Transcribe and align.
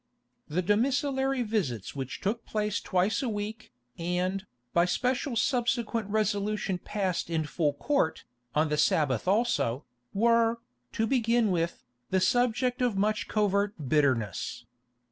The 0.47 0.63
domiciliary 0.63 1.43
visits 1.43 1.95
which 1.95 2.21
took 2.21 2.43
place 2.43 2.81
twice 2.81 3.21
a 3.21 3.29
week, 3.29 3.71
and, 3.99 4.47
by 4.73 4.85
special 4.85 5.35
subsequent 5.35 6.09
resolution 6.09 6.79
passed 6.79 7.29
in 7.29 7.43
full 7.45 7.73
Court, 7.73 8.23
on 8.55 8.69
the 8.69 8.77
Sabbath 8.77 9.27
also, 9.27 9.85
were, 10.11 10.57
to 10.93 11.05
begin 11.05 11.51
with, 11.51 11.83
the 12.09 12.19
subject 12.19 12.81
of 12.81 12.97
much 12.97 13.27
covert 13.27 13.75
bitterness. 13.89 14.65